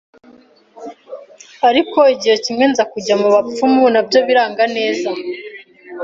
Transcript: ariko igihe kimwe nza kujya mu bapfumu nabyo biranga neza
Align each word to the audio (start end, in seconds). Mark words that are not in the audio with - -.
ariko 1.69 1.99
igihe 2.13 2.35
kimwe 2.45 2.65
nza 2.71 2.83
kujya 2.91 3.15
mu 3.21 3.27
bapfumu 3.33 3.83
nabyo 3.93 4.19
biranga 4.27 4.63
neza 4.75 5.09